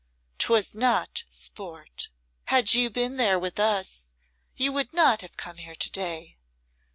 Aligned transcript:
'Twas 0.39 0.75
not 0.75 1.23
sport. 1.29 2.09
Had 2.45 2.73
you 2.73 2.89
been 2.89 3.17
there 3.17 3.37
with 3.37 3.59
us, 3.59 4.09
you 4.55 4.71
would 4.73 4.93
not 4.95 5.21
have 5.21 5.37
come 5.37 5.57
here 5.57 5.75
to 5.75 5.91
day. 5.91 6.39